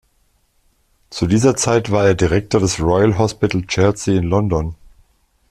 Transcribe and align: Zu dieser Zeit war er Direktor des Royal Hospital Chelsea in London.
Zu 1.11 1.27
dieser 1.27 1.55
Zeit 1.55 1.91
war 1.91 2.07
er 2.07 2.15
Direktor 2.15 2.59
des 2.59 2.79
Royal 2.79 3.19
Hospital 3.19 3.61
Chelsea 3.67 4.17
in 4.17 4.23
London. 4.23 4.73